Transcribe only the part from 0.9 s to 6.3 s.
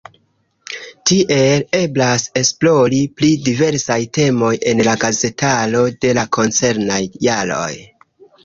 Tiel eblas esplori pri diversaj temoj en la gazetaro de la